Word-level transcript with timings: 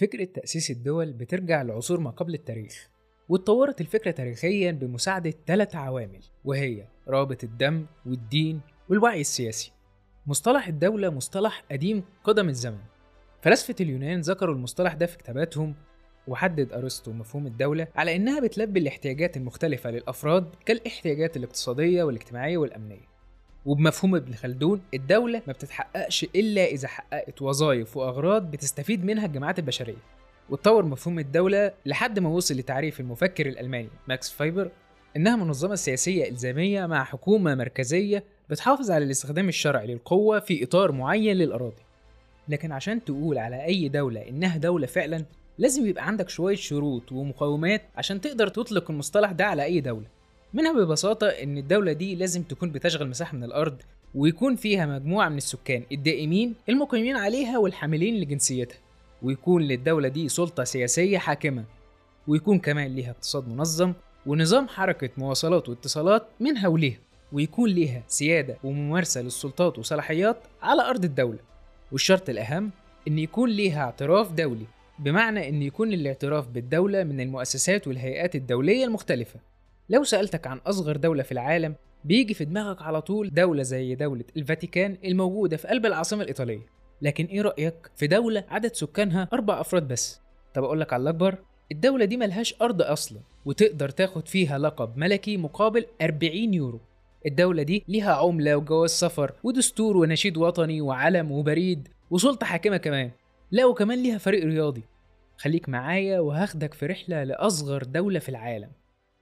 فكرة 0.00 0.24
تأسيس 0.24 0.70
الدول 0.70 1.12
بترجع 1.12 1.62
لعصور 1.62 2.00
ما 2.00 2.10
قبل 2.10 2.34
التاريخ 2.34 2.88
واتطورت 3.28 3.80
الفكرة 3.80 4.10
تاريخيا 4.10 4.72
بمساعدة 4.72 5.34
ثلاث 5.46 5.76
عوامل 5.76 6.20
وهي 6.44 6.84
رابط 7.08 7.44
الدم 7.44 7.86
والدين 8.06 8.60
والوعي 8.88 9.20
السياسي. 9.20 9.72
مصطلح 10.26 10.68
الدولة 10.68 11.10
مصطلح 11.10 11.64
قديم 11.70 12.04
قدم 12.24 12.48
الزمن. 12.48 12.78
فلاسفة 13.42 13.74
اليونان 13.80 14.20
ذكروا 14.20 14.54
المصطلح 14.54 14.94
ده 14.94 15.06
في 15.06 15.18
كتاباتهم 15.18 15.74
وحدد 16.28 16.72
أرسطو 16.72 17.12
مفهوم 17.12 17.46
الدولة 17.46 17.86
على 17.96 18.16
إنها 18.16 18.40
بتلبي 18.40 18.80
الاحتياجات 18.80 19.36
المختلفة 19.36 19.90
للأفراد 19.90 20.54
كالاحتياجات 20.66 21.36
الاقتصادية 21.36 22.02
والاجتماعية 22.02 22.58
والأمنية. 22.58 23.09
وبمفهوم 23.66 24.14
ابن 24.14 24.32
خلدون 24.32 24.80
الدولة 24.94 25.42
ما 25.46 25.52
بتتحققش 25.52 26.24
إلا 26.24 26.64
إذا 26.64 26.88
حققت 26.88 27.42
وظائف 27.42 27.96
وأغراض 27.96 28.50
بتستفيد 28.50 29.04
منها 29.04 29.26
الجماعات 29.26 29.58
البشرية. 29.58 29.96
واتطور 30.50 30.84
مفهوم 30.84 31.18
الدولة 31.18 31.72
لحد 31.86 32.18
ما 32.18 32.28
وصل 32.28 32.54
لتعريف 32.54 33.00
المفكر 33.00 33.46
الألماني 33.46 33.88
ماكس 34.08 34.30
فايبر 34.30 34.70
إنها 35.16 35.36
منظمة 35.36 35.74
سياسية 35.74 36.28
إلزامية 36.28 36.86
مع 36.86 37.04
حكومة 37.04 37.54
مركزية 37.54 38.24
بتحافظ 38.50 38.90
على 38.90 39.04
الاستخدام 39.04 39.48
الشرعي 39.48 39.86
للقوة 39.86 40.40
في 40.40 40.64
إطار 40.64 40.92
معين 40.92 41.36
للأراضي. 41.36 41.82
لكن 42.48 42.72
عشان 42.72 43.04
تقول 43.04 43.38
على 43.38 43.64
أي 43.64 43.88
دولة 43.88 44.28
إنها 44.28 44.56
دولة 44.56 44.86
فعلا 44.86 45.24
لازم 45.58 45.86
يبقى 45.86 46.06
عندك 46.06 46.28
شوية 46.28 46.56
شروط 46.56 47.12
ومقومات 47.12 47.82
عشان 47.96 48.20
تقدر 48.20 48.48
تطلق 48.48 48.90
المصطلح 48.90 49.32
ده 49.32 49.46
على 49.46 49.64
أي 49.64 49.80
دولة. 49.80 50.06
منها 50.54 50.72
ببساطة 50.72 51.26
إن 51.26 51.58
الدولة 51.58 51.92
دي 51.92 52.14
لازم 52.14 52.42
تكون 52.42 52.70
بتشغل 52.70 53.08
مساحة 53.08 53.36
من 53.36 53.44
الأرض 53.44 53.76
ويكون 54.14 54.56
فيها 54.56 54.86
مجموعة 54.86 55.28
من 55.28 55.36
السكان 55.36 55.82
الدائمين 55.92 56.54
المقيمين 56.68 57.16
عليها 57.16 57.58
والحاملين 57.58 58.14
لجنسيتها 58.20 58.78
ويكون 59.22 59.62
للدولة 59.62 60.08
دي 60.08 60.28
سلطة 60.28 60.64
سياسية 60.64 61.18
حاكمة 61.18 61.64
ويكون 62.28 62.58
كمان 62.58 62.94
ليها 62.94 63.10
اقتصاد 63.10 63.48
منظم 63.48 63.92
ونظام 64.26 64.68
حركة 64.68 65.10
مواصلات 65.16 65.68
واتصالات 65.68 66.26
منها 66.40 66.68
وليها 66.68 66.98
ويكون 67.32 67.70
ليها 67.70 68.02
سيادة 68.08 68.56
وممارسة 68.64 69.22
للسلطات 69.22 69.78
وصلاحيات 69.78 70.36
على 70.62 70.82
أرض 70.82 71.04
الدولة. 71.04 71.38
والشرط 71.92 72.28
الأهم 72.28 72.70
إن 73.08 73.18
يكون 73.18 73.50
ليها 73.50 73.80
اعتراف 73.82 74.32
دولي 74.32 74.66
بمعنى 74.98 75.48
إن 75.48 75.62
يكون 75.62 75.92
الاعتراف 75.92 76.48
بالدولة 76.48 77.04
من 77.04 77.20
المؤسسات 77.20 77.86
والهيئات 77.88 78.34
الدولية 78.34 78.84
المختلفة. 78.84 79.40
لو 79.90 80.04
سألتك 80.04 80.46
عن 80.46 80.58
أصغر 80.58 80.96
دولة 80.96 81.22
في 81.22 81.32
العالم 81.32 81.74
بيجي 82.04 82.34
في 82.34 82.44
دماغك 82.44 82.82
على 82.82 83.02
طول 83.02 83.30
دولة 83.30 83.62
زي 83.62 83.94
دولة 83.94 84.24
الفاتيكان 84.36 84.96
الموجودة 85.04 85.56
في 85.56 85.68
قلب 85.68 85.86
العاصمة 85.86 86.22
الإيطالية. 86.22 86.66
لكن 87.02 87.24
إيه 87.24 87.42
رأيك 87.42 87.90
في 87.96 88.06
دولة 88.06 88.44
عدد 88.48 88.74
سكانها 88.74 89.28
أربع 89.32 89.60
أفراد 89.60 89.88
بس؟ 89.88 90.20
طب 90.54 90.64
أقول 90.64 90.80
لك 90.80 90.92
على 90.92 91.02
الأكبر 91.02 91.38
الدولة 91.72 92.04
دي 92.04 92.16
ملهاش 92.16 92.54
أرض 92.62 92.82
أصلا 92.82 93.20
وتقدر 93.44 93.88
تاخد 93.88 94.28
فيها 94.28 94.58
لقب 94.58 94.96
ملكي 94.96 95.36
مقابل 95.36 95.86
40 96.02 96.54
يورو. 96.54 96.80
الدولة 97.26 97.62
دي 97.62 97.84
ليها 97.88 98.12
عملة 98.14 98.56
وجواز 98.56 98.90
سفر 98.90 99.32
ودستور 99.42 99.96
ونشيد 99.96 100.36
وطني 100.36 100.80
وعلم 100.80 101.32
وبريد 101.32 101.88
وسلطة 102.10 102.46
حاكمة 102.46 102.76
كمان. 102.76 103.10
لا 103.50 103.66
وكمان 103.66 104.02
ليها 104.02 104.18
فريق 104.18 104.44
رياضي. 104.44 104.82
خليك 105.38 105.68
معايا 105.68 106.20
وهاخدك 106.20 106.74
في 106.74 106.86
رحلة 106.86 107.24
لأصغر 107.24 107.82
دولة 107.82 108.18
في 108.18 108.28
العالم. 108.28 108.70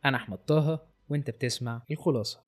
أنا 0.09 0.17
أحمد 0.17 0.39
طه 0.39 0.83
وأنت 1.09 1.31
بتسمع 1.31 1.83
الخلاصة. 1.91 2.41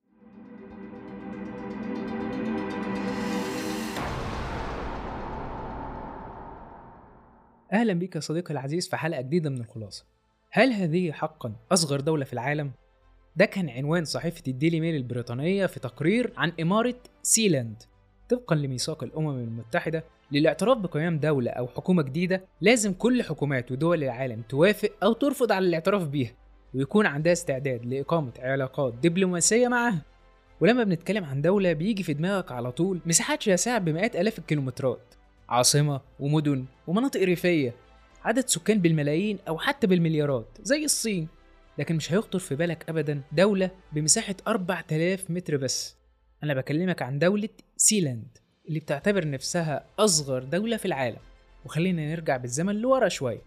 أهلا 7.72 7.92
بك 7.92 8.14
يا 8.14 8.20
صديقي 8.20 8.53
العزيز 8.53 8.88
في 8.88 8.97
حلقة 8.97 9.20
جديدة 9.20 9.50
من 9.50 9.61
الخلاصة. 9.61 10.06
هل 10.50 10.72
هذه 10.72 11.12
حقا 11.12 11.56
أصغر 11.72 12.00
دولة 12.00 12.25
في 12.25 12.33
العالم؟ 12.33 12.72
ده 13.36 13.44
كان 13.44 13.69
عنوان 13.70 14.05
صحيفة 14.05 14.42
الديلي 14.48 14.81
ميل 14.81 14.97
البريطانية 14.97 15.66
في 15.66 15.81
تقرير 15.81 16.32
عن 16.37 16.53
إمارة 16.60 16.97
سيلاند. 17.22 17.82
طبقا 18.28 18.56
لميثاق 18.56 19.04
الأمم 19.04 19.38
المتحدة 19.38 20.04
للاعتراف 20.32 20.78
بقيام 20.78 21.19
دولة 21.19 21.50
أو 21.50 21.69
حكومة 21.69 22.03
جديدة 22.03 22.44
لازم 22.60 22.92
كل 22.92 23.22
حكومات 23.22 23.72
ودول 23.72 24.04
العالم 24.04 24.42
توافق 24.48 24.91
أو 25.03 25.12
ترفض 25.12 25.53
على 25.53 25.66
الاعتراف 25.66 26.09
بيها. 26.09 26.40
ويكون 26.75 27.06
عندها 27.06 27.32
استعداد 27.32 27.86
لإقامة 27.86 28.32
علاقات 28.38 28.94
دبلوماسية 28.94 29.69
معاها. 29.69 30.03
ولما 30.60 30.84
بنتكلم 30.84 31.25
عن 31.25 31.42
دولة 31.42 31.72
بيجي 31.72 32.03
في 32.03 32.12
دماغك 32.14 32.53
على 32.53 32.72
طول 32.72 33.00
مساحات 33.06 33.42
شاسعة 33.42 33.78
بمئات 33.78 34.16
آلاف 34.16 34.38
الكيلومترات. 34.38 35.14
عاصمة 35.48 36.00
ومدن 36.20 36.64
ومناطق 36.86 37.22
ريفية 37.22 37.75
عدد 38.25 38.48
سكان 38.48 38.78
بالملايين 38.80 39.38
أو 39.48 39.59
حتى 39.59 39.86
بالمليارات 39.86 40.59
زي 40.62 40.84
الصين. 40.84 41.28
لكن 41.78 41.97
مش 41.97 42.12
هيخطر 42.12 42.38
في 42.38 42.54
بالك 42.54 42.84
أبدا 42.88 43.22
دولة 43.32 43.70
بمساحة 43.92 44.34
4000 44.48 45.30
متر 45.30 45.56
بس. 45.56 45.97
أنا 46.44 46.54
بكلمك 46.54 47.03
عن 47.03 47.19
دولة 47.19 47.48
سيلاند 47.76 48.38
اللي 48.69 48.80
بتعتبر 48.80 49.30
نفسها 49.30 49.84
أصغر 49.98 50.42
دولة 50.42 50.76
في 50.76 50.84
العالم. 50.84 51.19
وخلينا 51.64 52.10
نرجع 52.10 52.36
بالزمن 52.36 52.75
لورا 52.75 53.09
شوية. 53.09 53.42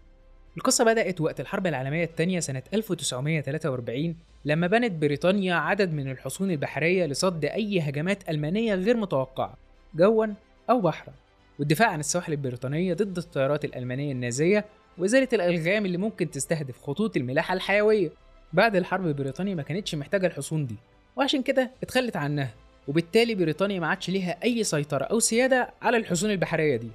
القصة 0.56 0.84
بدأت 0.84 1.20
وقت 1.20 1.40
الحرب 1.40 1.66
العالمية 1.66 2.04
الثانية 2.04 2.40
سنة 2.40 2.62
1943 2.74 4.16
لما 4.44 4.66
بنت 4.66 4.92
بريطانيا 4.92 5.54
عدد 5.54 5.92
من 5.92 6.10
الحصون 6.10 6.50
البحرية 6.50 7.06
لصد 7.06 7.44
أي 7.44 7.80
هجمات 7.80 8.28
ألمانية 8.28 8.74
غير 8.74 8.96
متوقعة 8.96 9.56
جوا 9.94 10.26
أو 10.70 10.80
بحرا. 10.80 11.14
والدفاع 11.58 11.88
عن 11.88 12.00
السواحل 12.00 12.32
البريطانية 12.32 12.94
ضد 12.94 13.16
الطيارات 13.18 13.64
الألمانية 13.64 14.12
النازية 14.12 14.64
وإزالة 14.98 15.28
الألغام 15.32 15.86
اللي 15.86 15.98
ممكن 15.98 16.30
تستهدف 16.30 16.82
خطوط 16.82 17.16
الملاحة 17.16 17.54
الحيوية. 17.54 18.10
بعد 18.52 18.76
الحرب 18.76 19.16
بريطانيا 19.16 19.54
ما 19.54 19.62
كانتش 19.62 19.94
محتاجة 19.94 20.26
الحصون 20.26 20.66
دي 20.66 20.76
وعشان 21.16 21.42
كده 21.42 21.70
اتخلت 21.82 22.16
عنها 22.16 22.50
وبالتالي 22.88 23.34
بريطانيا 23.34 23.80
ما 23.80 23.86
عادش 23.86 24.10
ليها 24.10 24.38
أي 24.44 24.64
سيطرة 24.64 25.04
أو 25.04 25.20
سيادة 25.20 25.70
على 25.82 25.96
الحصون 25.96 26.30
البحرية 26.30 26.76
دي. 26.76 26.90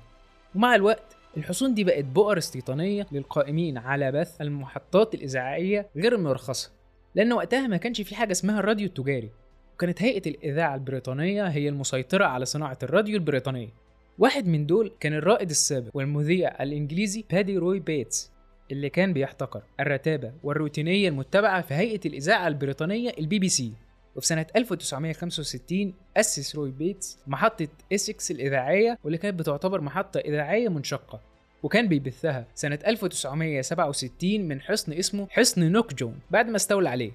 ومع 0.55 0.75
الوقت 0.75 1.18
الحصون 1.37 1.73
دي 1.73 1.83
بقت 1.83 2.05
بؤر 2.05 2.37
استيطانية 2.37 3.07
للقائمين 3.11 3.77
على 3.77 4.11
بث 4.11 4.41
المحطات 4.41 5.13
الإذاعية 5.15 5.89
غير 5.95 6.15
المرخصة 6.15 6.71
لأن 7.15 7.33
وقتها 7.33 7.67
ما 7.67 7.77
كانش 7.77 8.01
في 8.01 8.15
حاجة 8.15 8.31
اسمها 8.31 8.59
الراديو 8.59 8.87
التجاري 8.87 9.29
وكانت 9.73 10.01
هيئة 10.01 10.29
الإذاعة 10.29 10.75
البريطانية 10.75 11.47
هي 11.47 11.69
المسيطرة 11.69 12.25
على 12.25 12.45
صناعة 12.45 12.77
الراديو 12.83 13.15
البريطانية. 13.15 13.69
واحد 14.17 14.47
من 14.47 14.65
دول 14.65 14.91
كان 14.99 15.13
الرائد 15.13 15.49
السابق 15.49 15.89
والمذيع 15.93 16.63
الإنجليزي 16.63 17.25
بادي 17.31 17.57
روي 17.57 17.79
بيتس 17.79 18.31
اللي 18.71 18.89
كان 18.89 19.13
بيحتقر 19.13 19.61
الرتابة 19.79 20.31
والروتينية 20.43 21.09
المتبعة 21.09 21.61
في 21.61 21.73
هيئة 21.73 21.99
الإذاعة 22.05 22.47
البريطانية 22.47 23.11
البي 23.19 23.39
بي 23.39 23.49
سي. 23.49 23.73
وفي 24.19 24.27
سنة 24.27 24.45
1965 24.55 25.93
أسس 26.17 26.55
روي 26.55 26.71
بيتس 26.71 27.17
محطة 27.27 27.67
إسكس 27.93 28.31
الإذاعية 28.31 28.99
واللي 29.03 29.17
كانت 29.17 29.39
بتعتبر 29.39 29.81
محطة 29.81 30.19
إذاعية 30.19 30.69
منشقة 30.69 31.21
وكان 31.63 31.87
بيبثها 31.87 32.45
سنة 32.55 32.79
1967 32.87 34.41
من 34.41 34.61
حصن 34.61 34.93
اسمه 34.93 35.27
حصن 35.29 35.71
نوك 35.71 35.93
جون 35.93 36.19
بعد 36.31 36.49
ما 36.49 36.55
استولى 36.55 36.89
عليه 36.89 37.11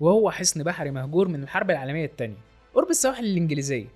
وهو 0.00 0.30
حصن 0.30 0.62
بحري 0.62 0.90
مهجور 0.90 1.28
من 1.28 1.42
الحرب 1.42 1.70
العالمية 1.70 2.04
الثانية 2.04 2.36
قرب 2.74 2.90
السواحل 2.90 3.24
الإنجليزية 3.24 3.86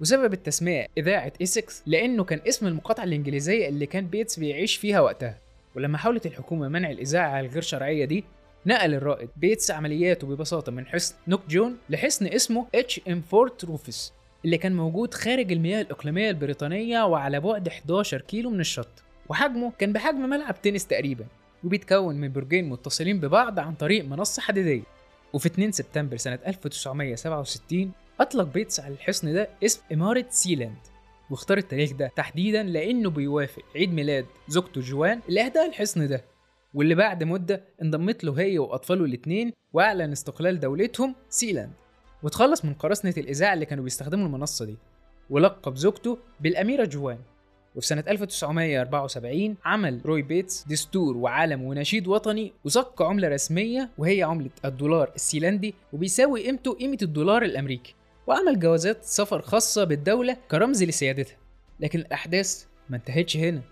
وسبب 0.00 0.32
التسمية 0.32 0.86
إذاعة 0.98 1.32
إسكس 1.42 1.82
لأنه 1.86 2.24
كان 2.24 2.40
اسم 2.48 2.66
المقاطعة 2.66 3.04
الإنجليزية 3.04 3.68
اللي 3.68 3.86
كان 3.86 4.06
بيتس 4.06 4.38
بيعيش 4.38 4.76
فيها 4.76 5.00
وقتها. 5.00 5.38
ولما 5.76 5.98
حاولت 5.98 6.26
الحكومة 6.26 6.68
منع 6.68 6.90
الإذاعة 6.90 7.40
الغير 7.40 7.62
شرعية 7.62 8.04
دي 8.04 8.24
نقل 8.66 8.94
الرائد 8.94 9.28
بيتس 9.36 9.70
عملياته 9.70 10.26
ببساطة 10.26 10.72
من 10.72 10.86
حصن 10.86 11.14
نوك 11.28 11.40
جون 11.48 11.76
لحصن 11.90 12.26
اسمه 12.26 12.66
HM 12.74 13.20
Fort 13.20 13.64
Roughs 13.64 14.12
اللي 14.44 14.58
كان 14.58 14.76
موجود 14.76 15.14
خارج 15.14 15.52
المياه 15.52 15.80
الإقليمية 15.80 16.30
البريطانية 16.30 17.02
وعلى 17.06 17.40
بعد 17.40 17.68
11 17.68 18.20
كيلو 18.20 18.50
من 18.50 18.60
الشط. 18.60 18.88
وحجمه 19.28 19.72
كان 19.78 19.92
بحجم 19.92 20.28
ملعب 20.30 20.62
تنس 20.62 20.86
تقريبا 20.86 21.24
وبيتكون 21.64 22.14
من 22.14 22.32
برجين 22.32 22.68
متصلين 22.68 23.20
ببعض 23.20 23.58
عن 23.58 23.74
طريق 23.74 24.04
منصة 24.04 24.42
حديدية. 24.42 24.82
وفي 25.32 25.46
2 25.46 25.72
سبتمبر 25.72 26.16
سنة 26.16 26.38
1967 26.46 27.92
أطلق 28.20 28.44
بيتس 28.44 28.80
على 28.80 28.94
الحصن 28.94 29.32
ده 29.34 29.48
اسم 29.64 29.80
إمارة 29.92 30.24
سيلاند 30.30 30.76
واختار 31.30 31.58
التاريخ 31.58 31.92
ده 31.92 32.10
تحديدا 32.16 32.62
لأنه 32.62 33.10
بيوافق 33.10 33.62
عيد 33.76 33.92
ميلاد 33.94 34.26
زوجته 34.48 34.80
جوان 34.80 35.20
اللي 35.28 35.40
أهداها 35.44 35.66
الحصن 35.66 36.08
ده. 36.08 36.24
واللي 36.74 36.94
بعد 36.94 37.24
مدة 37.24 37.64
انضمت 37.82 38.24
له 38.24 38.40
هي 38.40 38.58
وأطفاله 38.58 39.04
الاتنين 39.04 39.52
وأعلن 39.72 40.12
استقلال 40.12 40.60
دولتهم 40.60 41.14
سيلاند. 41.28 41.72
وتخلص 42.22 42.64
من 42.64 42.74
قراصنة 42.74 43.14
الإذاعة 43.16 43.54
اللي 43.54 43.66
كانوا 43.66 43.84
بيستخدموا 43.84 44.26
المنصة 44.26 44.64
دي 44.64 44.76
ولقب 45.30 45.76
زوجته 45.76 46.18
بالأميرة 46.40 46.84
جوان. 46.84 47.18
وفي 47.76 47.86
سنة 47.86 48.04
1974 48.08 49.56
عمل 49.64 50.00
روي 50.06 50.22
بيتس 50.22 50.64
دستور 50.68 51.16
وعلم 51.16 51.62
ونشيد 51.62 52.08
وطني 52.08 52.52
وصك 52.64 53.02
عملة 53.02 53.28
رسمية 53.28 53.90
وهي 53.98 54.22
عملة 54.22 54.50
الدولار 54.64 55.12
السيلندي 55.14 55.74
وبيساوي 55.92 56.44
قيمته 56.46 56.72
قيمة 56.72 56.98
الدولار 57.02 57.42
الأمريكي. 57.42 57.94
وعمل 58.26 58.60
جوازات 58.60 59.04
سفر 59.04 59.42
خاصة 59.42 59.84
بالدولة 59.84 60.36
كرمز 60.50 60.82
لسيادتها. 60.84 61.36
لكن 61.80 61.98
الأحداث 61.98 62.64
ما 62.88 62.96
انتهتش 62.96 63.36
هنا. 63.36 63.62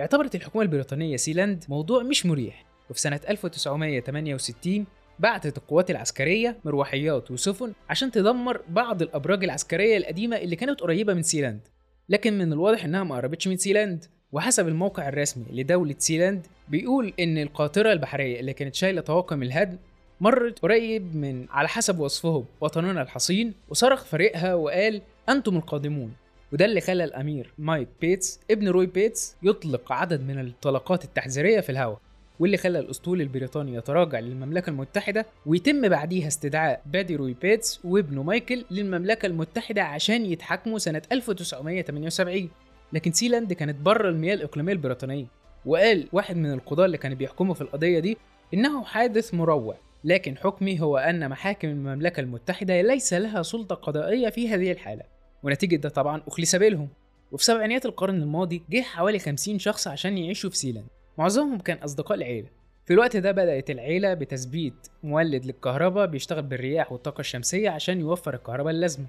اعتبرت 0.00 0.34
الحكومة 0.34 0.64
البريطانية 0.64 1.16
سيلاند 1.16 1.64
موضوع 1.68 2.02
مش 2.02 2.26
مريح. 2.26 2.64
وفي 2.90 3.00
سنة 3.00 3.20
1968 3.28 4.86
بعتت 5.18 5.58
القوات 5.58 5.90
العسكرية 5.90 6.56
مروحيات 6.64 7.30
وسفن 7.30 7.72
عشان 7.90 8.10
تدمر 8.10 8.60
بعض 8.68 9.02
الأبراج 9.02 9.44
العسكرية 9.44 9.96
القديمة 9.96 10.36
اللي 10.36 10.56
كانت 10.56 10.80
قريبة 10.80 11.14
من 11.14 11.22
سيلاند. 11.22 11.60
لكن 12.08 12.38
من 12.38 12.52
الواضح 12.52 12.84
إنها 12.84 13.04
ما 13.04 13.16
قربتش 13.16 13.48
من 13.48 13.56
سيلاند. 13.56 14.04
وحسب 14.32 14.68
الموقع 14.68 15.08
الرسمي 15.08 15.44
لدولة 15.50 15.94
سيلاند 15.98 16.46
بيقول 16.68 17.12
إن 17.20 17.38
القاطرة 17.38 17.92
البحرية 17.92 18.40
اللي 18.40 18.52
كانت 18.52 18.74
شايلة 18.74 19.00
طواقم 19.00 19.42
الهدم 19.42 19.78
مرت 20.20 20.58
قريب 20.58 21.16
من 21.16 21.46
على 21.50 21.68
حسب 21.68 21.98
وصفهم 21.98 22.44
وطننا 22.60 23.02
الحصين 23.02 23.54
وصرخ 23.68 24.04
فريقها 24.04 24.54
وقال 24.54 25.02
أنتم 25.28 25.56
القادمون. 25.56 26.12
وده 26.52 26.64
اللي 26.64 26.80
خلى 26.80 27.04
الأمير 27.04 27.52
مايك 27.58 27.88
بيتس 28.00 28.40
ابن 28.50 28.68
روي 28.68 28.86
بيتس 28.86 29.36
يطلق 29.42 29.92
عدد 29.92 30.20
من 30.20 30.38
الطلقات 30.38 31.04
التحذيرية 31.04 31.60
في 31.60 31.70
الهواء 31.70 31.98
واللي 32.40 32.56
خلى 32.56 32.78
الأسطول 32.78 33.20
البريطاني 33.20 33.74
يتراجع 33.74 34.18
للمملكة 34.18 34.70
المتحدة 34.70 35.26
ويتم 35.46 35.88
بعديها 35.88 36.26
استدعاء 36.28 36.82
بادي 36.86 37.16
روي 37.16 37.34
بيتس 37.42 37.80
وابنه 37.84 38.22
مايكل 38.22 38.64
للمملكة 38.70 39.26
المتحدة 39.26 39.82
عشان 39.82 40.26
يتحاكموا 40.26 40.78
سنة 40.78 41.02
1978 41.12 42.48
لكن 42.92 43.12
سيلاند 43.12 43.52
كانت 43.52 43.80
بره 43.80 44.08
المياه 44.08 44.34
الإقليمية 44.34 44.72
البريطانية 44.72 45.26
وقال 45.66 46.08
واحد 46.12 46.36
من 46.36 46.52
القضاة 46.52 46.84
اللي 46.84 46.98
كانوا 46.98 47.16
بيحكموا 47.16 47.54
في 47.54 47.60
القضية 47.60 47.98
دي 47.98 48.16
إنه 48.54 48.84
حادث 48.84 49.34
مروع 49.34 49.76
لكن 50.04 50.36
حكمي 50.36 50.80
هو 50.80 50.98
أن 50.98 51.28
محاكم 51.28 51.68
المملكة 51.68 52.20
المتحدة 52.20 52.80
ليس 52.80 53.14
لها 53.14 53.42
سلطة 53.42 53.74
قضائية 53.74 54.28
في 54.28 54.48
هذه 54.48 54.72
الحالة. 54.72 55.02
ونتيجة 55.46 55.76
ده 55.76 55.88
طبعا 55.88 56.22
أخلي 56.28 56.46
سبيلهم 56.46 56.88
وفي 57.32 57.44
سبعينيات 57.44 57.86
القرن 57.86 58.22
الماضي 58.22 58.62
جه 58.70 58.80
حوالي 58.82 59.18
50 59.18 59.58
شخص 59.58 59.88
عشان 59.88 60.18
يعيشوا 60.18 60.50
في 60.50 60.56
سيلاند 60.56 60.86
معظمهم 61.18 61.58
كان 61.58 61.76
أصدقاء 61.78 62.18
العيلة. 62.18 62.48
في 62.84 62.92
الوقت 62.92 63.16
ده 63.16 63.32
بدأت 63.32 63.70
العيلة 63.70 64.14
بتثبيت. 64.14 64.74
مولد 65.02 65.44
للكهرباء 65.44 66.06
بيشتغل 66.06 66.42
بالرياح 66.42 66.92
والطاقة 66.92 67.20
الشمسية 67.20 67.70
عشان 67.70 68.00
يوفر 68.00 68.34
الكهرباء 68.34 68.72
اللازمة. 68.72 69.06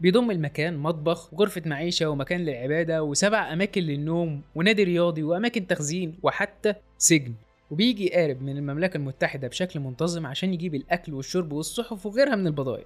بيضم 0.00 0.30
المكان 0.30 0.76
مطبخ 0.76 1.34
وغرفة 1.34 1.62
معيشة 1.66 2.10
ومكان 2.10 2.40
للعبادة 2.40 3.02
وسبع 3.02 3.52
أماكن 3.52 3.82
للنوم 3.82 4.42
ونادي 4.54 4.84
رياضي 4.84 5.22
وأماكن 5.22 5.66
تخزين 5.66 6.18
وحتى 6.22 6.74
سجن. 6.98 7.34
وبيجي 7.70 8.08
قارب 8.08 8.42
من 8.42 8.56
المملكة 8.56 8.96
المتحدة 8.96 9.48
بشكل 9.48 9.80
منتظم 9.80 10.26
عشان 10.26 10.54
يجيب 10.54 10.74
الأكل 10.74 11.14
والشرب 11.14 11.52
والصحف 11.52 12.06
وغيرها 12.06 12.36
من 12.36 12.46
البضائع. 12.46 12.84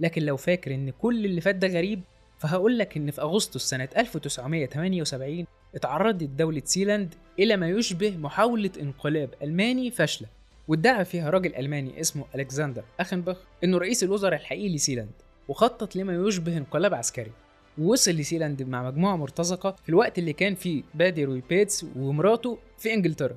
لكن 0.00 0.22
لو 0.22 0.36
فاكر 0.36 0.74
إن 0.74 0.90
كل 0.90 1.24
اللي 1.24 1.40
فات 1.40 1.54
ده 1.54 1.68
غريب 1.68 2.00
فهقول 2.44 2.78
لك 2.78 2.96
إن 2.96 3.10
في 3.10 3.20
أغسطس 3.20 3.60
سنة 3.70 3.88
1978 3.96 5.46
اتعرضت 5.74 6.24
دولة 6.24 6.62
سيلاند 6.64 7.14
إلى 7.38 7.56
ما 7.56 7.68
يشبه 7.68 8.16
محاولة 8.16 8.70
انقلاب 8.80 9.30
ألماني 9.42 9.90
فاشلة 9.90 10.28
وادعى 10.68 11.04
فيها 11.04 11.30
راجل 11.30 11.54
ألماني 11.54 12.00
اسمه 12.00 12.24
ألكسندر 12.34 12.84
أخنبخ 13.00 13.36
إنه 13.64 13.78
رئيس 13.78 14.04
الوزراء 14.04 14.34
الحقيقي 14.34 14.74
لسيلاند 14.74 15.12
وخطط 15.48 15.96
لما 15.96 16.28
يشبه 16.28 16.56
انقلاب 16.56 16.94
عسكري 16.94 17.32
ووصل 17.78 18.10
لسيلاند 18.10 18.62
مع 18.62 18.90
مجموعة 18.90 19.16
مرتزقة 19.16 19.76
في 19.82 19.88
الوقت 19.88 20.18
اللي 20.18 20.32
كان 20.32 20.54
فيه 20.54 20.82
بادي 20.94 21.24
روي 21.24 21.42
بيتس 21.48 21.86
ومراته 21.96 22.58
في 22.78 22.94
إنجلترا. 22.94 23.36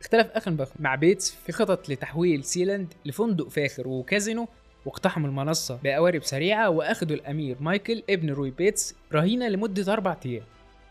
اختلف 0.00 0.26
أخنبخ 0.26 0.68
مع 0.78 0.94
بيتس 0.94 1.30
في 1.30 1.52
خطط 1.52 1.88
لتحويل 1.88 2.44
سيلاند 2.44 2.94
لفندق 3.04 3.48
فاخر 3.48 3.88
وكازينو 3.88 4.48
واقتحموا 4.86 5.28
المنصة 5.28 5.78
بقوارب 5.84 6.22
سريعة 6.22 6.70
وأخدوا 6.70 7.16
الأمير 7.16 7.56
مايكل 7.60 8.02
ابن 8.10 8.30
روي 8.30 8.50
بيتس 8.50 8.94
رهينة 9.12 9.48
لمدة 9.48 9.92
أربع 9.92 10.16
أيام. 10.26 10.42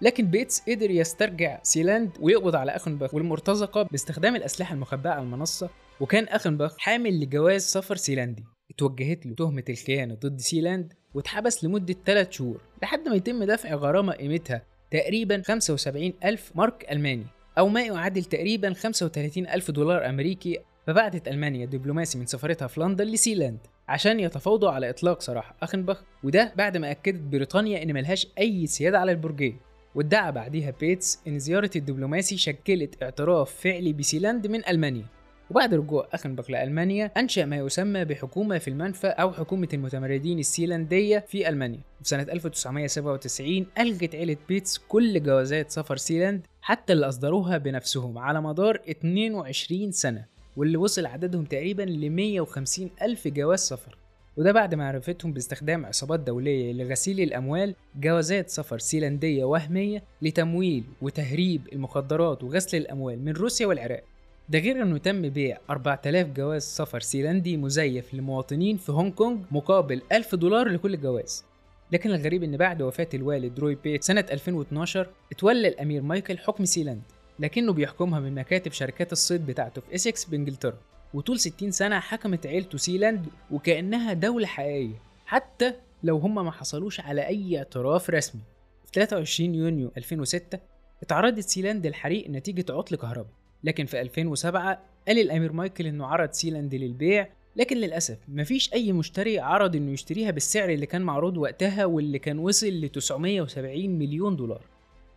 لكن 0.01 0.25
بيتس 0.25 0.61
قدر 0.69 0.91
يسترجع 0.91 1.59
سيلاند 1.63 2.11
ويقبض 2.19 2.55
على 2.55 2.75
أخنبخ 2.75 3.13
والمرتزقة 3.13 3.83
باستخدام 3.83 4.35
الأسلحة 4.35 4.73
المخبأة 4.73 5.11
على 5.11 5.21
المنصة 5.21 5.69
وكان 5.99 6.23
أخنبخ 6.23 6.77
حامل 6.77 7.19
لجواز 7.19 7.61
سفر 7.61 7.95
سيلاندي. 7.95 8.43
اتوجهت 8.71 9.25
له 9.25 9.35
تهمة 9.35 9.63
الخيانة 9.69 10.13
ضد 10.13 10.39
سيلاند 10.39 10.93
واتحبس 11.13 11.63
لمدة 11.63 11.95
3 12.05 12.31
شهور 12.31 12.61
لحد 12.81 13.09
ما 13.09 13.15
يتم 13.15 13.43
دفع 13.43 13.73
غرامة 13.73 14.13
قيمتها 14.13 14.61
تقريبا 14.91 15.41
75 15.41 16.13
ألف 16.23 16.51
مارك 16.55 16.91
ألماني 16.91 17.25
أو 17.57 17.67
ما 17.67 17.81
يعادل 17.81 18.23
تقريبا 18.23 18.73
35 18.73 19.47
ألف 19.47 19.71
دولار 19.71 20.09
أمريكي 20.09 20.59
فبعتت 20.87 21.27
ألمانيا 21.27 21.65
دبلوماسي 21.65 22.17
من 22.19 22.25
سفارتها 22.25 22.67
في 22.67 22.79
لندن 22.79 23.05
لسيلاند. 23.05 23.59
عشان 23.87 24.19
يتفاوضوا 24.19 24.71
على 24.71 24.89
إطلاق 24.89 25.21
سراح 25.21 25.53
أخنبخ 25.63 26.03
وده 26.23 26.53
بعد 26.57 26.77
ما 26.77 26.91
أكدت 26.91 27.21
بريطانيا 27.21 27.83
إن 27.83 27.93
ملهاش 27.93 28.27
أي 28.39 28.67
سيادة 28.67 28.99
على 28.99 29.11
البرجين 29.11 29.57
وادعى 29.95 30.31
بعديها 30.31 30.73
بيتس 30.79 31.19
إن 31.27 31.39
زيارة 31.39 31.71
الدبلوماسي 31.75 32.37
شكلت 32.37 33.03
اعتراف 33.03 33.51
فعلي 33.51 33.93
بسيلاند 33.93 34.47
من 34.47 34.67
ألمانيا. 34.67 35.05
وبعد 35.49 35.73
رجوع 35.73 36.07
أخنبخ 36.13 36.51
لألمانيا 36.51 37.11
أنشأ 37.17 37.45
ما 37.45 37.55
يسمى 37.55 38.05
بحكومة 38.05 38.57
في 38.57 38.67
المنفى 38.67 39.07
أو 39.07 39.31
حكومة 39.31 39.67
المتمردين 39.73 40.39
السيلاندية 40.39 41.19
في 41.27 41.49
ألمانيا. 41.49 41.79
في 42.01 42.09
سنة 42.09 42.23
1997 42.23 43.65
ألغت 43.79 44.15
عيلة 44.15 44.37
بيتس 44.49 44.77
كل 44.77 45.23
جوازات 45.23 45.71
سفر 45.71 45.97
سيلاند 45.97 46.47
حتى 46.61 46.93
اللي 46.93 47.07
أصدروها 47.07 47.57
بنفسهم 47.57 48.17
على 48.17 48.41
مدار 48.41 48.81
22 48.89 49.91
سنة. 49.91 50.32
واللي 50.57 50.77
وصل 50.77 51.05
عددهم 51.05 51.45
تقريبا 51.45 51.83
ل 51.83 52.09
150 52.09 52.89
ألف 53.01 53.27
جواز 53.27 53.59
سفر. 53.59 53.97
وده 54.37 54.51
بعد 54.51 54.75
معرفتهم 54.75 55.33
باستخدام 55.33 55.85
عصابات 55.85 56.19
دولية 56.19 56.73
لغسيل 56.73 57.19
الأموال 57.19 57.75
جوازات 57.95 58.49
سفر 58.49 58.79
سيلاندية 58.79 59.43
وهمية 59.43 60.03
لتمويل 60.21 60.83
وتهريب 61.01 61.61
المخدرات 61.73 62.43
وغسل 62.43 62.77
الأموال 62.77 63.25
من 63.25 63.31
روسيا 63.31 63.67
والعراق. 63.67 64.03
ده 64.49 64.59
غير 64.59 64.81
إنه 64.81 64.97
تم 64.97 65.29
بيع 65.29 65.57
4000 65.69 66.27
جواز 66.27 66.63
سفر 66.63 66.99
سيلاندي 66.99 67.57
مزيف 67.57 68.13
لمواطنين 68.13 68.77
في 68.77 68.91
هونج 68.91 69.13
كونج 69.13 69.39
مقابل 69.51 70.01
1000 70.11 70.35
دولار 70.35 70.67
لكل 70.69 71.01
جواز. 71.01 71.45
لكن 71.91 72.11
الغريب 72.11 72.43
إن 72.43 72.57
بعد 72.57 72.81
وفاة 72.81 73.09
الوالد 73.13 73.59
روي 73.59 73.75
بيتس 73.75 74.03
سنة 74.03 74.25
2012 74.31 75.09
اتولى 75.31 75.67
الأمير 75.67 76.01
مايكل 76.01 76.37
حكم 76.37 76.65
سيلاند 76.65 77.01
لكنه 77.39 77.73
بيحكمها 77.73 78.19
من 78.19 78.35
مكاتب 78.35 78.71
شركات 78.71 79.11
الصيد 79.11 79.45
بتاعته 79.45 79.81
في 79.81 79.95
اسكس 79.95 80.25
بإنجلترا 80.25 80.77
وطول 81.13 81.39
60 81.39 81.71
سنة 81.71 81.99
حكمت 81.99 82.45
عيلته 82.47 82.77
سيلاند 82.77 83.27
وكأنها 83.51 84.13
دولة 84.13 84.47
حقيقية 84.47 84.95
حتى 85.25 85.73
لو 86.03 86.17
هم 86.17 86.35
ما 86.35 86.51
حصلوش 86.51 86.99
على 86.99 87.27
أي 87.27 87.57
اعتراف 87.57 88.09
رسمي. 88.09 88.41
في 88.85 88.91
23 88.93 89.55
يونيو 89.55 89.91
2006 89.97 90.59
اتعرضت 91.03 91.39
سيلاند 91.39 91.87
للحريق 91.87 92.29
نتيجة 92.29 92.65
عطل 92.69 92.95
كهرباء 92.95 93.33
لكن 93.63 93.85
في 93.85 94.01
2007 94.01 94.79
قال 95.07 95.19
الأمير 95.19 95.51
مايكل 95.51 95.87
إنه 95.87 96.05
عرض 96.05 96.31
سيلاند 96.31 96.75
للبيع 96.75 97.29
لكن 97.55 97.77
للأسف 97.77 98.17
مفيش 98.27 98.73
أي 98.73 98.91
مشتري 98.91 99.39
عرض 99.39 99.75
إنه 99.75 99.91
يشتريها 99.91 100.31
بالسعر 100.31 100.69
اللي 100.69 100.85
كان 100.85 101.01
معروض 101.01 101.37
وقتها 101.37 101.85
واللي 101.85 102.19
كان 102.19 102.39
وصل 102.39 102.67
ل 102.67 102.89
970 102.89 103.89
مليون 103.89 104.35
دولار. 104.35 104.61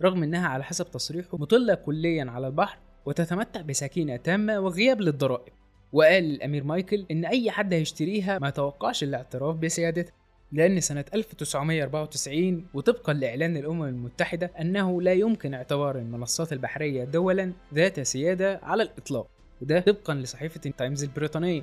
رغم 0.02 0.22
إنها 0.22 0.48
على 0.48 0.64
حسب 0.64 0.90
تصريحه 0.90 1.38
مطلة 1.38 1.74
كليا 1.74 2.24
على 2.30 2.46
البحر 2.46 2.78
وتتمتع 3.06 3.60
بسكينة 3.60 4.16
تامة 4.16 4.60
وغياب 4.60 5.00
للضرائب. 5.00 5.52
وقال 5.92 6.24
الأمير 6.24 6.64
مايكل 6.64 7.06
إن 7.10 7.24
أي 7.24 7.50
حد 7.50 7.74
هيشتريها 7.74 8.38
ما 8.38 8.50
توقعش 8.50 9.02
الاعتراف 9.02 9.56
بسيادتها 9.56 10.12
لأن 10.52 10.80
سنة 10.80 11.04
1994 11.14 12.66
وطبقا 12.74 13.12
لإعلان 13.12 13.56
الأمم 13.56 13.82
المتحدة 13.84 14.50
أنه 14.60 15.02
لا 15.02 15.12
يمكن 15.12 15.54
اعتبار 15.54 15.98
المنصات 15.98 16.52
البحرية 16.52 17.04
دولا 17.04 17.52
ذات 17.74 18.00
سيادة 18.00 18.60
على 18.62 18.82
الإطلاق 18.82 19.26
وده 19.62 19.80
طبقا 19.80 20.14
لصحيفة 20.14 20.60
التايمز 20.66 21.04
البريطانية. 21.04 21.62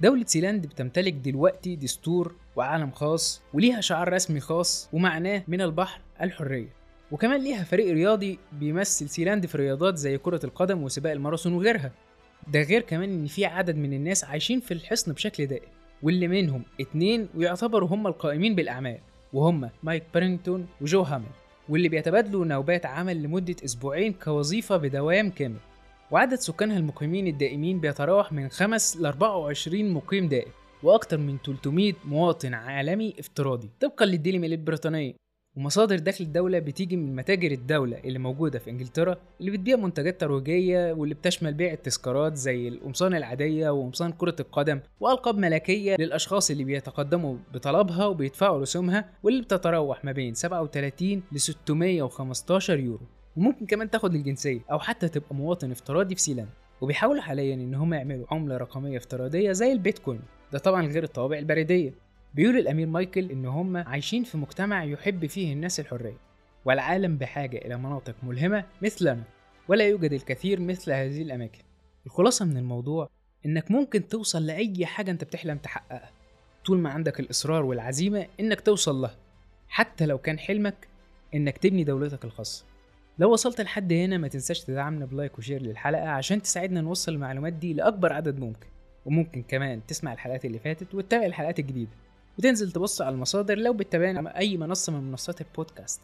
دولة 0.00 0.24
سيلاند 0.26 0.66
بتمتلك 0.66 1.12
دلوقتي 1.12 1.76
دستور 1.76 2.34
وعلم 2.56 2.90
خاص 2.90 3.42
وليها 3.54 3.80
شعار 3.80 4.12
رسمي 4.12 4.40
خاص 4.40 4.88
ومعناه 4.92 5.42
من 5.48 5.60
البحر 5.60 6.00
الحرية. 6.22 6.75
وكمان 7.10 7.40
ليها 7.40 7.64
فريق 7.64 7.92
رياضي 7.92 8.38
بيمثل 8.52 9.08
سيلاند 9.08 9.46
في 9.46 9.58
رياضات 9.58 9.96
زي 9.96 10.18
كرة 10.18 10.40
القدم 10.44 10.82
وسباق 10.82 11.12
الماراثون 11.12 11.52
وغيرها. 11.52 11.92
ده 12.52 12.62
غير 12.62 12.80
كمان 12.80 13.12
إن 13.12 13.26
في 13.26 13.44
عدد 13.44 13.76
من 13.76 13.92
الناس 13.92 14.24
عايشين 14.24 14.60
في 14.60 14.74
الحصن 14.74 15.12
بشكل 15.12 15.46
دائم 15.46 15.68
واللي 16.02 16.28
منهم 16.28 16.62
اتنين 16.80 17.28
ويعتبروا 17.34 17.88
هم 17.88 18.06
القائمين 18.06 18.54
بالأعمال 18.54 18.98
وهم 19.32 19.70
مايك 19.82 20.04
بارينغتون 20.14 20.66
وجو 20.80 21.02
هامل 21.02 21.26
واللي 21.68 21.88
بيتبادلوا 21.88 22.44
نوبات 22.44 22.86
عمل 22.86 23.22
لمدة 23.22 23.56
أسبوعين 23.64 24.12
كوظيفة 24.12 24.76
بدوام 24.76 25.30
كامل. 25.30 25.56
وعدد 26.10 26.34
سكانها 26.34 26.76
المقيمين 26.76 27.26
الدائمين 27.26 27.80
بيتراوح 27.80 28.32
من 28.32 28.48
5 28.48 29.00
ل 29.00 29.06
24 29.06 29.90
مقيم 29.90 30.28
دائم 30.28 30.50
وأكثر 30.82 31.18
من 31.18 31.38
300 31.46 31.92
مواطن 32.04 32.54
عالمي 32.54 33.14
افتراضي. 33.18 33.70
طبقا 33.80 34.06
للديلي 34.06 34.38
ميل 34.38 34.52
البريطانية. 34.52 35.25
ومصادر 35.56 35.98
دخل 35.98 36.24
الدولة 36.24 36.58
بتيجي 36.58 36.96
من 36.96 37.16
متاجر 37.16 37.50
الدولة 37.50 37.98
اللي 38.04 38.18
موجودة 38.18 38.58
في 38.58 38.70
إنجلترا 38.70 39.16
اللي 39.40 39.50
بتبيع 39.50 39.76
منتجات 39.76 40.20
ترويجية 40.20 40.92
واللي 40.92 41.14
بتشمل 41.14 41.54
بيع 41.54 41.72
التذكارات 41.72 42.36
زي 42.36 42.68
القمصان 42.68 43.14
العادية 43.14 43.70
وقمصان 43.70 44.12
كرة 44.12 44.36
القدم 44.40 44.80
وألقاب 45.00 45.38
ملكية 45.38 45.96
للأشخاص 45.98 46.50
اللي 46.50 46.64
بيتقدموا 46.64 47.36
بطلبها 47.54 48.06
وبيدفعوا 48.06 48.60
رسومها 48.60 49.10
واللي 49.22 49.42
بتتراوح 49.42 50.04
ما 50.04 50.12
بين 50.12 50.34
37 50.34 51.22
ل 51.32 51.40
615 51.40 52.78
يورو. 52.78 53.06
وممكن 53.36 53.66
كمان 53.66 53.90
تاخد 53.90 54.14
الجنسية 54.14 54.60
أو 54.72 54.78
حتى 54.78 55.08
تبقى 55.08 55.34
مواطن 55.34 55.70
افتراضي 55.70 56.14
في 56.14 56.20
سيلاند 56.20 56.48
وبيحاولوا 56.80 57.22
حاليا 57.22 57.54
إن 57.54 57.74
هم 57.74 57.94
يعملوا 57.94 58.26
عملة 58.30 58.56
رقمية 58.56 58.96
افتراضية 58.98 59.52
زي 59.52 59.72
البيتكوين. 59.72 60.20
ده 60.52 60.58
طبعا 60.58 60.86
غير 60.86 61.04
الطوابع 61.04 61.38
البريدية. 61.38 62.05
بيقول 62.36 62.56
الأمير 62.56 62.86
مايكل 62.86 63.30
إن 63.30 63.46
هم 63.46 63.76
عايشين 63.76 64.24
في 64.24 64.38
مجتمع 64.38 64.84
يحب 64.84 65.26
فيه 65.26 65.52
الناس 65.52 65.80
الحرية 65.80 66.16
والعالم 66.64 67.16
بحاجة 67.18 67.56
إلى 67.56 67.76
مناطق 67.76 68.14
ملهمة 68.22 68.64
مثلنا 68.82 69.22
ولا 69.68 69.88
يوجد 69.88 70.12
الكثير 70.12 70.60
مثل 70.60 70.92
هذه 70.92 71.22
الأماكن. 71.22 71.62
الخلاصة 72.06 72.44
من 72.44 72.56
الموضوع 72.56 73.08
إنك 73.46 73.70
ممكن 73.70 74.08
توصل 74.08 74.46
لأي 74.46 74.86
حاجة 74.86 75.10
أنت 75.10 75.24
بتحلم 75.24 75.58
تحققها. 75.58 76.10
طول 76.64 76.78
ما 76.78 76.90
عندك 76.90 77.20
الإصرار 77.20 77.64
والعزيمة 77.64 78.26
إنك 78.40 78.60
توصل 78.60 78.94
لها 78.96 79.16
حتى 79.68 80.06
لو 80.06 80.18
كان 80.18 80.38
حلمك 80.38 80.88
إنك 81.34 81.58
تبني 81.58 81.84
دولتك 81.84 82.24
الخاصة. 82.24 82.64
لو 83.18 83.32
وصلت 83.32 83.60
لحد 83.60 83.92
هنا 83.92 84.18
ما 84.18 84.28
تنساش 84.28 84.60
تدعمنا 84.64 85.06
ب 85.06 85.12
like 85.12 85.38
و 85.38 85.42
share 85.42 85.62
للحلقة 85.62 86.08
عشان 86.08 86.42
تساعدنا 86.42 86.80
نوصل 86.80 87.12
المعلومات 87.12 87.52
دي 87.52 87.72
لأكبر 87.74 88.12
عدد 88.12 88.38
ممكن. 88.38 88.66
وممكن 89.04 89.42
كمان 89.42 89.86
تسمع 89.86 90.12
الحلقات 90.12 90.44
اللي 90.44 90.58
فاتت 90.58 90.94
وتتابع 90.94 91.26
الحلقات 91.26 91.58
الجديدة. 91.58 92.05
وتنزل 92.38 92.72
تبص 92.72 93.02
على 93.02 93.14
المصادر 93.14 93.58
لو 93.58 93.72
بتتابعنا 93.72 94.18
على 94.18 94.28
أي 94.28 94.56
منصة 94.56 94.92
من 94.92 95.10
منصات 95.10 95.40
البودكاست. 95.40 96.00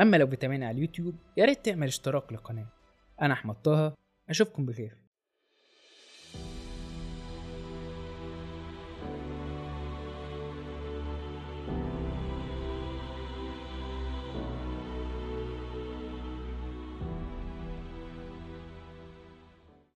أما 0.00 0.16
لو 0.16 0.26
بتتابعنا 0.26 0.66
على 0.66 0.74
اليوتيوب 0.74 1.14
يا 1.36 1.44
ريت 1.44 1.64
تعمل 1.64 1.86
اشتراك 1.86 2.32
للقناة. 2.32 2.66
أنا 3.22 3.34
أحمد 3.34 3.54
طه 3.62 3.94
أشوفكم 4.28 4.66
بخير. 4.66 5.03